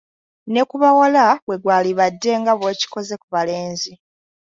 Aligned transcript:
Ne 0.51 0.61
ku 0.69 0.75
bawala 0.81 1.25
bwe 1.45 1.55
gwalibadde 1.63 2.31
nga 2.41 2.53
bw'okikoze 2.59 3.13
ku 3.21 3.27
balenzi! 3.33 3.93